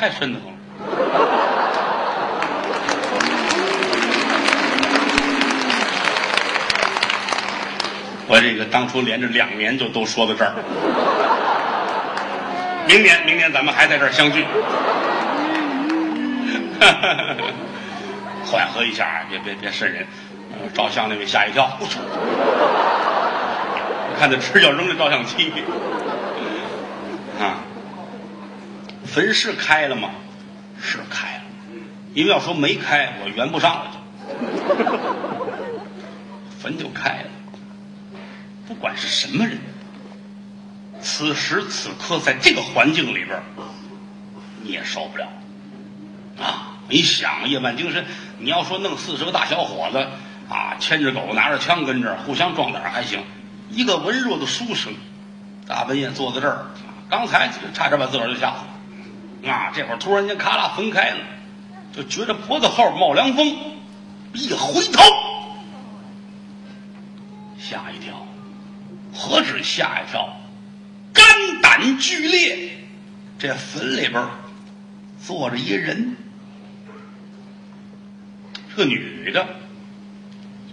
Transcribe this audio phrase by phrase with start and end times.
[0.00, 0.56] 太瘆得慌了。
[8.26, 10.54] 我这个当初连着两年就都说到这儿，
[12.88, 14.46] 明年明年咱们还在这儿相聚，
[18.46, 20.06] 缓和一下，别别别瘆人。
[20.72, 21.86] 照相那位吓一跳，我！
[24.18, 25.52] 看他直要扔这照相机
[27.38, 27.60] 啊！
[29.12, 30.10] 坟是开了吗？
[30.80, 31.42] 是开了，
[32.14, 34.00] 因为要说没开，我圆不上了就。
[36.58, 37.30] 坟就开了，
[38.68, 39.58] 不管是什么人，
[41.00, 43.42] 此时此刻在这个环境里边，
[44.62, 45.26] 你也受不了
[46.38, 46.78] 啊！
[46.88, 48.04] 你想夜半精神，
[48.38, 50.06] 你要说弄四十个大小伙子
[50.48, 53.22] 啊，牵着狗拿着枪跟这儿互相壮胆儿还行，
[53.70, 54.92] 一个文弱的书生，
[55.66, 56.66] 大半夜坐在这儿，
[57.08, 58.66] 刚才差点把自个儿就吓死了
[59.48, 59.72] 啊！
[59.74, 61.18] 这会儿突然间咔啦分开了，
[61.92, 63.46] 就觉着脖子后冒凉风，
[64.34, 65.02] 一回头，
[67.58, 68.26] 吓一跳，
[69.14, 70.36] 何止吓一跳，
[71.12, 71.24] 肝
[71.62, 72.70] 胆俱裂。
[73.38, 74.22] 这坟里边
[75.24, 76.16] 坐着一人，
[78.68, 79.46] 是个女的，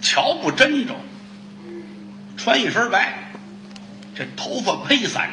[0.00, 0.94] 瞧不真着，
[2.36, 3.32] 穿一身白，
[4.14, 5.28] 这头发披散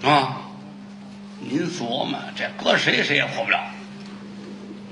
[0.00, 0.47] 着，啊，
[1.40, 3.60] 您琢磨，这搁谁谁也活不了。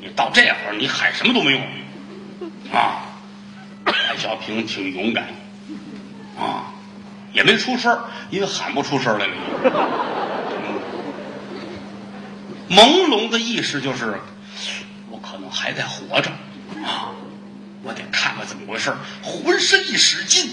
[0.01, 1.61] 你到这会儿，你喊什么都没用，
[2.73, 3.03] 啊。
[4.19, 5.27] 小平挺勇敢，
[6.39, 6.73] 啊，
[7.35, 9.33] 也没出声儿因为喊不出声来了。
[12.71, 14.19] 朦胧的意识就是，
[15.11, 16.31] 我可能还在活着，
[16.83, 17.13] 啊，
[17.83, 18.97] 我得看看怎么回事儿。
[19.23, 20.51] 浑身一使劲，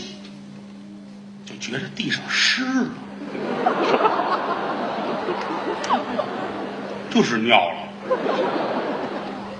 [1.45, 2.89] 就觉着地上湿了，
[7.09, 7.75] 就是尿了，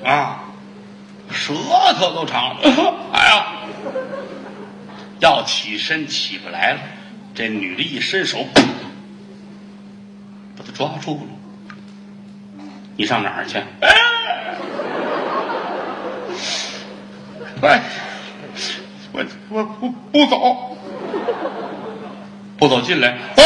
[0.09, 0.43] 啊，
[1.29, 1.53] 舌
[1.95, 2.59] 头都长了，
[3.13, 3.45] 哎呀！
[5.19, 6.79] 要起身起不来了，
[7.33, 8.39] 这女的一伸手，
[10.57, 11.21] 把他抓住了。
[12.97, 13.57] 你上哪儿去？
[13.79, 13.95] 哎，
[17.61, 17.81] 哎，
[19.13, 20.75] 我我不不走，
[22.63, 23.43] 不走进来，走。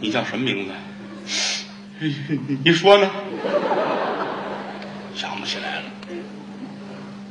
[0.00, 0.72] 你叫什么名字？
[2.64, 3.08] 你说呢？
[5.14, 5.84] 想不起来了。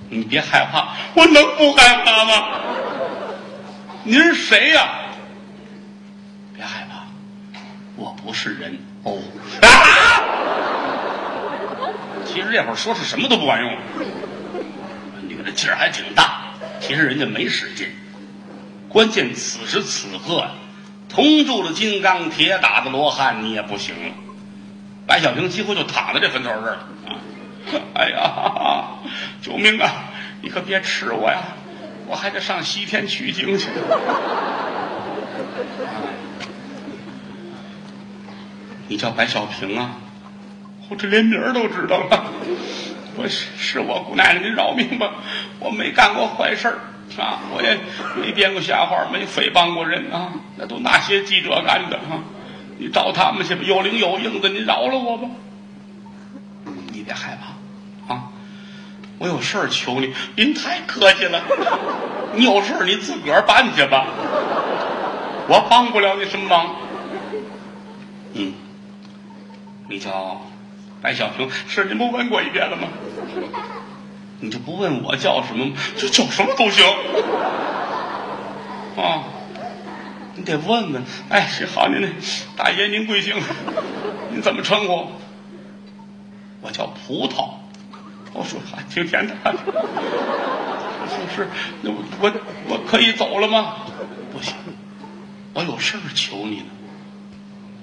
[0.07, 2.47] 你别害怕，我能不害怕吗？
[4.03, 4.87] 您是谁呀、
[6.55, 7.03] 别害怕，
[7.97, 9.19] 我不是人哦。
[9.61, 9.67] 啊！
[12.25, 13.69] 其实这会儿说是什么都不管用，
[15.53, 17.87] 劲儿还挺大，其实人家没使劲，
[18.89, 20.45] 关键此时此刻，
[21.09, 24.13] 铜铸的金刚，铁打的罗汉，你也不行了。
[25.05, 27.15] 白小平几乎就躺在这坟头这儿了啊！
[27.95, 28.85] 哎呀，
[29.41, 30.09] 救命啊！
[30.41, 31.41] 你可别吃我呀，
[32.07, 33.69] 我还得上西天取经去。
[38.87, 39.97] 你叫白小平啊？
[40.89, 42.33] 我这连名儿都知道了。
[43.15, 45.11] 我是是我姑奶奶，您饶命吧！
[45.59, 46.67] 我没干过坏事
[47.17, 47.77] 啊，我也
[48.19, 52.23] 没编过瞎话，没诽谤过人啊，那都那些记者干的啊！
[52.77, 55.27] 你找他们去吧，有灵有应的，你饶了我吧！
[56.91, 57.37] 你别害
[58.07, 58.29] 怕啊！
[59.19, 61.43] 我有事儿求你，您太客气了。
[62.35, 64.07] 你有事你自个儿办去吧，
[65.47, 66.75] 我帮不了你什么忙。
[68.33, 68.53] 嗯，
[69.87, 70.41] 你叫
[71.03, 72.87] 白小平，是您不问过一遍了吗？
[74.39, 75.73] 你就不问我叫什么吗？
[75.97, 76.85] 就叫什么都行。
[78.95, 79.25] 啊，
[80.35, 81.03] 你得问问。
[81.27, 82.09] 哎，是好，您
[82.55, 83.35] 大爷您贵姓？
[84.31, 85.07] 您怎么称呼？
[86.61, 87.49] 我叫葡萄。
[88.31, 89.35] 我说还挺甜的。
[91.09, 91.47] 是是，
[91.81, 92.31] 那我我
[92.69, 93.75] 我可以走了吗？
[94.31, 94.55] 不行，
[95.53, 96.65] 我有事儿求你呢。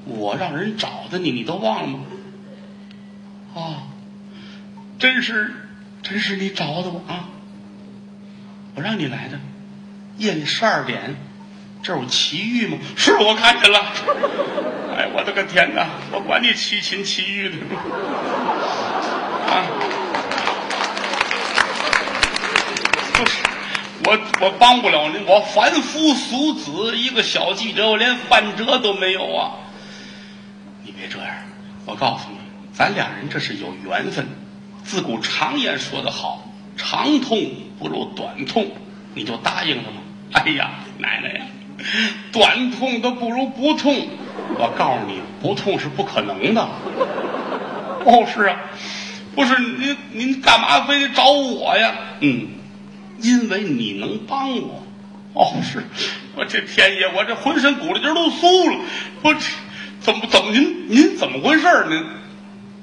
[0.06, 1.98] 我让人找的你，你都忘了吗？
[3.54, 3.82] 啊，
[4.98, 5.52] 真是
[6.02, 7.28] 真是你找的我啊！
[8.74, 9.38] 我让你来的，
[10.18, 11.16] 夜里十二点，
[11.82, 12.78] 这有奇遇吗？
[12.96, 13.78] 是我看见了。
[14.96, 15.88] 哎，我的个天哪！
[16.12, 17.56] 我管你奇禽奇遇的
[19.50, 19.66] 啊！
[23.14, 23.42] 就是
[24.04, 29.52] 我，我帮不了您，我凡夫俗子，一个小记者，我连饭辙都没有啊！
[30.84, 31.28] 你别这样，
[31.86, 32.38] 我告诉你，
[32.80, 34.26] 咱俩人这是有缘分。
[34.82, 37.38] 自古常言说得好，长痛
[37.78, 38.70] 不如短痛，
[39.14, 40.00] 你就答应了吗？
[40.32, 41.44] 哎呀，奶奶呀，
[42.32, 44.08] 短痛都不如不痛。
[44.56, 46.62] 我告诉你，不痛是不可能的。
[48.06, 48.56] 哦，是啊，
[49.34, 51.94] 不是您您干嘛非得找我呀？
[52.20, 52.48] 嗯，
[53.20, 54.82] 因为你能帮我。
[55.34, 55.84] 哦，是
[56.34, 58.78] 我这天爷，我这浑身骨头筋都酥了。
[59.20, 59.40] 我这
[60.00, 62.02] 怎么怎么您您怎么回事您？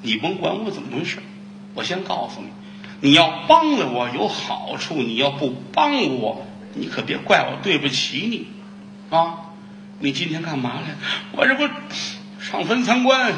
[0.02, 1.18] 你甭管我怎么回事，
[1.74, 2.48] 我先告诉你，
[3.02, 6.46] 你要帮了我有好处，你要不帮我，
[6.76, 8.48] 你可别怪我对不起你
[9.16, 9.52] 啊！
[10.00, 10.96] 你今天干嘛来？
[11.32, 11.68] 我这不
[12.40, 13.34] 上坟参观，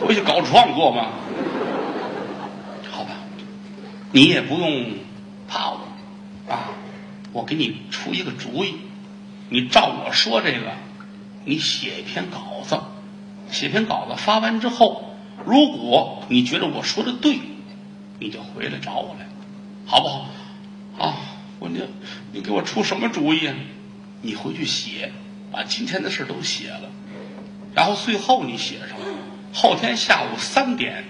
[0.00, 1.08] 回去搞创作吗？
[2.90, 3.10] 好吧，
[4.12, 4.90] 你也不用
[5.48, 5.80] 怕我
[6.52, 6.68] 啊，
[7.32, 8.76] 我给你出一个主意，
[9.48, 10.72] 你照我说这个，
[11.44, 12.78] 你写一篇稿子，
[13.50, 15.15] 写篇稿子发完之后。
[15.46, 17.38] 如果你觉得我说的对，
[18.18, 19.26] 你就回来找我来，
[19.86, 20.26] 好不好？
[20.98, 21.14] 啊，
[21.60, 21.80] 我你
[22.32, 23.54] 你给我出什么主意啊？
[24.22, 25.12] 你回去写，
[25.52, 26.90] 把今天的事都写了，
[27.74, 28.98] 然后最后你写上
[29.52, 31.04] 后天下午三点，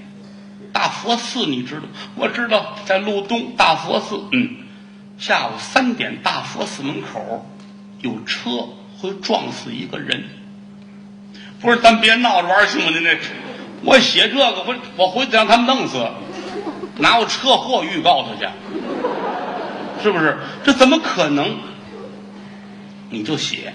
[0.73, 1.83] 大佛寺你知道？
[2.15, 4.21] 我知道，在路东大佛寺。
[4.33, 4.57] 嗯，
[5.17, 7.47] 下午三点大佛寺门口
[8.03, 8.69] 有车
[8.99, 10.25] 会撞死一个人。
[11.59, 12.91] 不是，咱别闹着玩行吗？
[12.91, 13.19] 您这。
[13.83, 16.07] 我写这个，我我回去让他们弄死，
[16.99, 18.51] 拿我车祸预告他去？
[20.03, 20.39] 是不是？
[20.65, 21.57] 这怎么可能？
[23.11, 23.73] 你就写，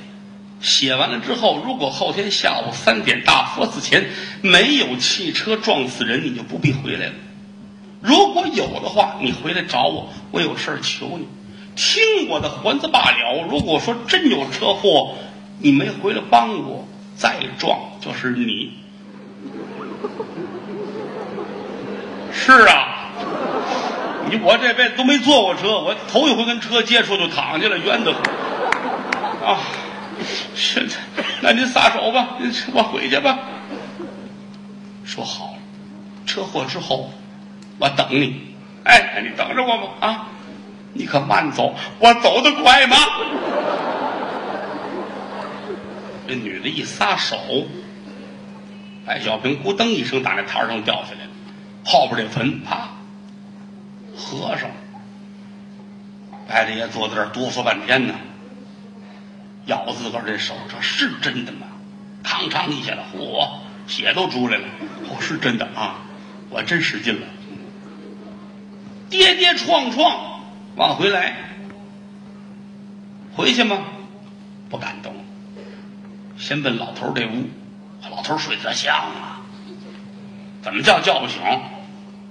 [0.60, 4.10] 写完了之后，如果后天下午三点大佛寺前
[4.42, 7.14] 没有汽车撞死人，你就不必回来了。
[8.02, 11.28] 如果有的话，你回来找我，我有事儿求你，
[11.76, 13.48] 听我的还则罢了。
[13.50, 15.16] 如果说真有车祸，
[15.60, 18.81] 你没回来帮我，再撞就是你。
[22.34, 22.88] 是啊，
[24.30, 28.22] 你我这辈子都没坐过车，我头一回跟车接触就躺下了，冤得很
[29.48, 29.60] 啊！
[30.56, 30.96] 现在，
[31.42, 32.30] 那您撒手吧，
[32.74, 33.38] 我回去吧。
[35.04, 35.60] 说好了，
[36.26, 37.12] 车祸之后
[37.78, 38.56] 我等你。
[38.84, 40.28] 哎，你等着我吧啊！
[40.94, 42.98] 你可慢走，我走得快吗？
[46.28, 47.38] 这女的一撒手。
[49.12, 51.32] 白小平咕噔一声打那台上掉下来了，
[51.84, 52.92] 后边这坟啪
[54.16, 54.70] 合上。
[56.48, 58.14] 白大爷坐在这哆嗦半天呢，
[59.66, 61.68] 咬自个儿这手，这是真的吗？
[62.24, 63.50] 嘡嘡一下子，嚯，
[63.86, 64.64] 血都出来了。
[65.10, 66.06] 哦，是真的啊，
[66.50, 67.28] 我真使劲了。
[69.10, 70.42] 跌跌撞撞
[70.78, 71.36] 往回来，
[73.36, 73.78] 回去吗？
[74.70, 75.14] 不敢动，
[76.38, 77.50] 先奔老头这屋。
[78.22, 79.42] 老头睡得香啊，
[80.62, 81.42] 怎么叫叫不醒？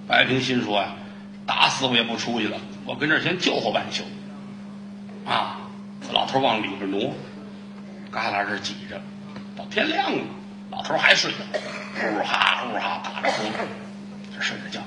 [0.06, 0.90] 白平心说呀
[1.44, 4.04] ：“打死我也不出去了，我跟这儿先救活半宿。”
[5.28, 5.58] 啊，
[6.12, 7.12] 老头往里边挪，
[8.12, 9.02] 旮旯这挤着，
[9.56, 10.22] 到天亮了，
[10.70, 11.38] 老头还睡着，
[12.00, 13.50] 呼哈呼哈打着呼，
[14.32, 14.80] 这睡着觉。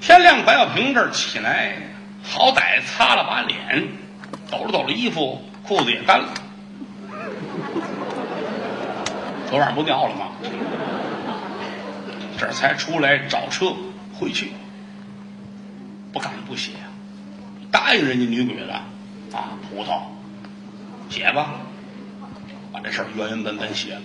[0.00, 1.78] 天亮，白小平这儿起来，
[2.22, 3.88] 好歹擦了把脸，
[4.48, 6.32] 抖了抖了衣服，裤子也干了。
[9.56, 10.28] 昨晚不尿了吗？
[12.38, 13.74] 这才出来找车
[14.12, 14.52] 回去，
[16.12, 16.72] 不敢不写，
[17.70, 18.74] 答应人家女鬼了
[19.32, 19.56] 啊！
[19.62, 20.02] 葡萄，
[21.08, 21.52] 写吧，
[22.70, 24.02] 把这事儿原原本本写了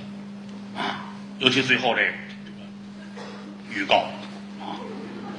[0.78, 1.04] 啊！
[1.40, 2.02] 尤其最后这
[2.46, 4.06] 这个预告
[4.62, 4.80] 啊，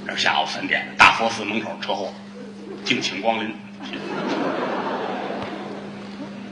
[0.07, 2.13] 这下午三点，大佛寺门口车祸，
[2.85, 3.55] 敬请光临。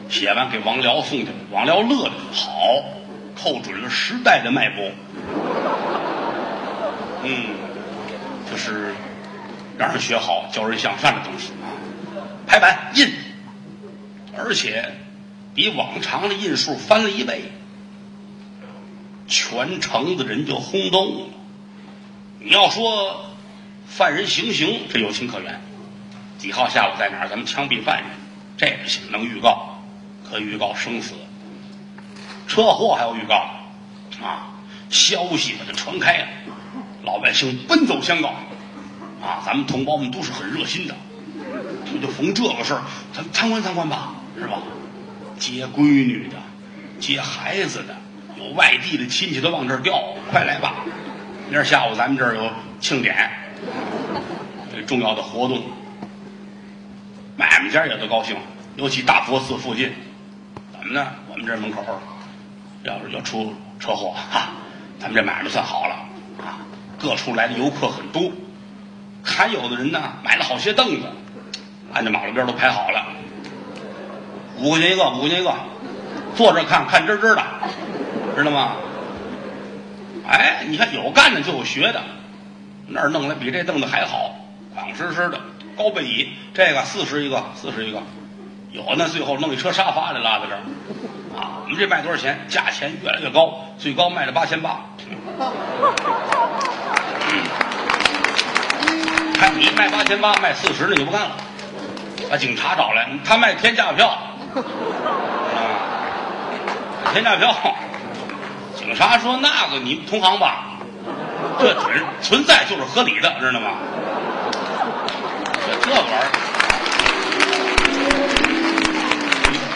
[0.09, 2.57] 写完给王辽送去，王辽乐的好。
[3.37, 4.91] 扣准了时代的脉搏，
[7.23, 7.47] 嗯，
[8.51, 8.95] 就是
[9.79, 11.73] 让人学好、教人向善的东西啊。
[12.47, 13.09] 排版印，
[14.37, 14.95] 而且
[15.55, 17.53] 比往常的印数翻了一倍，
[19.27, 21.27] 全城的人就轰动了。
[22.41, 23.27] 你要说
[23.87, 25.61] 犯人行刑，这有情可原。
[26.39, 27.29] 几号下午在哪儿？
[27.29, 28.07] 咱们枪毙犯人，
[28.57, 29.83] 这不行，能预告，
[30.29, 31.15] 可预告生死。
[32.51, 33.37] 车祸还有预告，
[34.21, 34.51] 啊，
[34.91, 36.27] 消息把它传开了，
[37.05, 38.31] 老百姓奔走相告，
[39.23, 40.97] 啊，咱们同胞们都是很热心的，
[42.03, 44.59] 就逢这个事儿，咱参观参观吧，是吧？
[45.39, 46.35] 接闺女的，
[46.99, 47.95] 接孩子的，
[48.37, 50.75] 有外地的亲戚都往这儿调，快来吧！
[51.49, 53.31] 明儿下午咱们这儿有庆典，
[54.75, 55.63] 这重要的活动，
[57.37, 58.37] 买卖家也都高兴，
[58.75, 59.93] 尤其大佛寺附近，
[60.73, 61.07] 怎么呢？
[61.31, 61.85] 我们这门口。
[62.83, 64.49] 要是要出车祸，哈，
[64.99, 65.95] 咱们这买卖算好了
[66.43, 66.59] 啊！
[66.99, 68.31] 各处来的游客很多，
[69.23, 71.07] 还有的人呢买了好些凳子，
[71.93, 73.07] 按着马路边都排好了。
[74.59, 75.55] 五块钱一个，五块钱一个，
[76.37, 77.43] 坐着看看真真的，
[78.37, 78.77] 知道吗？
[80.27, 82.03] 哎，你看有干的就有学的，
[82.87, 84.37] 那儿弄来比这凳子还好，
[84.75, 85.41] 广实实的
[85.77, 88.03] 高背椅，这个四十一个，四十一个，
[88.73, 90.61] 有那最后弄一车沙发来拉在这儿，
[91.37, 92.47] 啊，我们这卖多少钱？
[92.49, 94.81] 价钱越来越高，最高卖了八千八。
[99.35, 101.33] 看你卖八千八，卖四十那就不干了，
[102.31, 104.09] 把警察找来，他卖天价票，
[104.55, 104.63] 啊，
[107.13, 107.55] 天价票。
[108.77, 110.65] 警察说：“那个你同行吧，
[111.59, 113.71] 这准存在就是合理的，知道吗？
[115.67, 116.31] 这这玩意儿，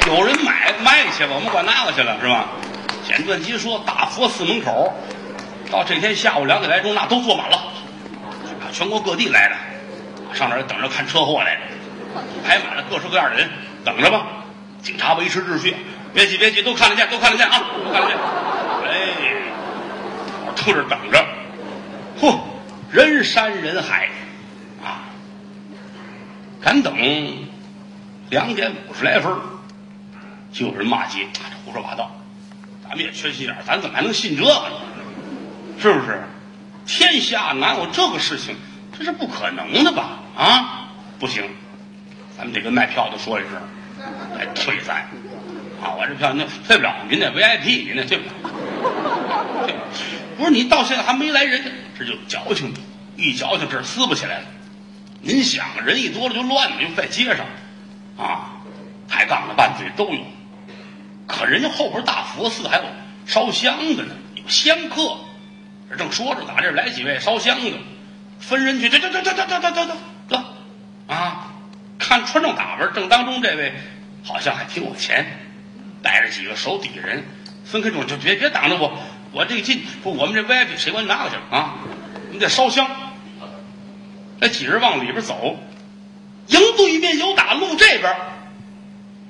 [0.07, 2.47] 有人买卖去吧，我们管那个去了，是吧？”
[3.07, 4.93] 简短机说：“大佛寺门口，
[5.71, 7.73] 到这天下午两点来钟，那都坐满了，
[8.73, 11.61] 全国各地来的，上那儿等着看车祸来的，
[12.47, 13.49] 排满了各式各样的人，
[13.85, 14.27] 等着吧。
[14.83, 15.75] 警察维持秩序，
[16.13, 18.17] 别急别急，都看得见，都看得见啊，都看得见。”
[20.67, 21.23] 搁这等着，
[22.19, 22.39] 嚯，
[22.91, 24.09] 人山人海，
[24.83, 25.05] 啊，
[26.63, 26.97] 敢等
[28.31, 29.31] 两点五十来分，
[30.55, 32.09] 就有人骂街，这胡说八道，
[32.81, 34.77] 咱们也缺心眼咱怎么还能信这个呢？
[35.81, 36.23] 是不是？
[36.87, 38.55] 天下哪有这个事情？
[38.97, 40.21] 这是不可能的吧？
[40.37, 41.43] 啊，不行，
[42.39, 43.61] 咱们得跟卖票的说一声，
[44.39, 44.99] 来退咱，
[45.83, 48.33] 啊，我这票那退不了，您那 VIP，您那退不了，
[49.67, 49.75] 退。
[50.39, 51.65] 不是你到现在还没来人，
[51.99, 52.73] 这就矫情，
[53.17, 54.45] 一矫情这撕不起来了。
[55.21, 57.45] 您想，人一多了就乱了，又在街上，
[58.17, 58.53] 啊，
[59.09, 60.21] 抬杠的拌嘴都有。
[61.37, 62.85] 可人家后边大佛寺还有
[63.27, 65.17] 烧香的呢，有香客。
[65.97, 67.73] 正说着，打这儿来几位烧香的，
[68.41, 69.97] 分人去，这这这这这这这这
[70.29, 70.45] 这，
[71.07, 71.53] 啊，
[71.99, 73.73] 看穿着打扮，正当中这位
[74.25, 75.25] 好像还挺有钱，
[76.03, 77.25] 带着几个手底下人
[77.65, 78.99] 分开中，就别别挡着我。
[79.31, 81.75] 我这个进不，我们这 VIP 谁管你拿过去啊？
[82.33, 82.89] 你得烧香。
[84.41, 85.57] 那几人往里边走，
[86.49, 88.17] 迎对面有打路这边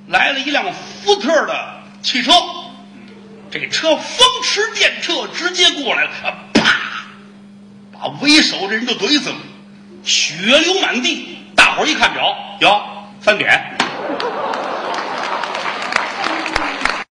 [0.06, 2.32] 来了一辆福特的汽车，
[3.50, 7.06] 这车风驰电掣，直接过来了啊，啪，
[7.90, 9.36] 把为首这人就怼死了，
[10.04, 11.38] 血流满地。
[11.56, 12.84] 大伙儿一看表，哟，
[13.22, 13.74] 三点，